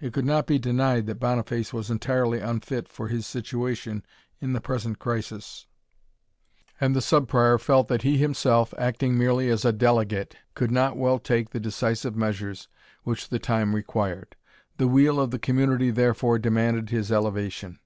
It 0.00 0.14
could 0.14 0.24
not 0.24 0.46
be 0.46 0.58
denied 0.58 1.04
that 1.08 1.20
Boniface 1.20 1.74
was 1.74 1.90
entirely 1.90 2.38
unfit 2.40 2.88
for 2.88 3.08
his 3.08 3.26
situation 3.26 4.02
in 4.40 4.54
the 4.54 4.62
present 4.62 4.98
crisis; 4.98 5.66
and 6.80 6.96
the 6.96 7.02
Sub 7.02 7.28
Prior 7.28 7.58
felt 7.58 7.86
that 7.88 8.00
he 8.00 8.16
himself, 8.16 8.72
acting 8.78 9.18
merely 9.18 9.50
as 9.50 9.66
a 9.66 9.72
delegate, 9.74 10.36
could 10.54 10.70
not 10.70 10.96
well 10.96 11.18
take 11.18 11.50
the 11.50 11.60
decisive 11.60 12.16
measures 12.16 12.68
which 13.04 13.28
the 13.28 13.38
time 13.38 13.74
required; 13.74 14.36
the 14.78 14.88
weal 14.88 15.20
of 15.20 15.32
the 15.32 15.38
Community 15.38 15.90
therefore 15.90 16.38
demanded 16.38 16.88
his 16.88 17.12
elevation. 17.12 17.78